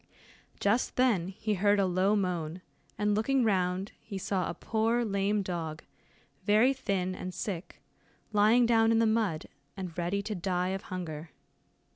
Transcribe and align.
Just 0.59 0.95
then 0.95 1.27
he 1.27 1.53
heard 1.53 1.77
a 1.79 1.85
low 1.85 2.15
moan, 2.15 2.63
and 2.97 3.13
looking 3.13 3.43
round, 3.43 3.91
he 3.99 4.17
saw 4.17 4.49
a 4.49 4.55
poor 4.55 5.05
lame 5.05 5.43
dog, 5.43 5.83
very 6.43 6.73
thin 6.73 7.13
and 7.13 7.35
sick, 7.35 7.83
lying 8.33 8.65
down 8.65 8.91
in 8.91 8.97
the 8.97 9.05
mud, 9.05 9.45
and 9.77 9.95
ready 9.99 10.23
to 10.23 10.33
die 10.33 10.69
of 10.69 10.81
hunger. 10.89 11.29